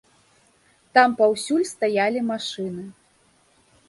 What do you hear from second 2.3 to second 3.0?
машыны.